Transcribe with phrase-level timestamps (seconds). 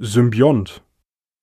[0.00, 0.80] Symbiont.